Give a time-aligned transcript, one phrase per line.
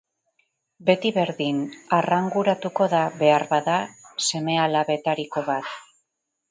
[0.87, 1.59] Beti berdin,
[1.99, 3.77] arranguratuko da, beharbada,
[4.31, 5.75] seme-alabetariko bat.